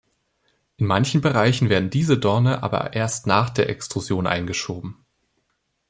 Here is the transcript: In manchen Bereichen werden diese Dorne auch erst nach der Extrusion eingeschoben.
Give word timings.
In 0.77 0.87
manchen 0.87 1.21
Bereichen 1.21 1.69
werden 1.69 1.91
diese 1.91 2.17
Dorne 2.17 2.63
auch 2.63 2.73
erst 2.91 3.27
nach 3.27 3.51
der 3.51 3.69
Extrusion 3.69 4.25
eingeschoben. 4.25 4.97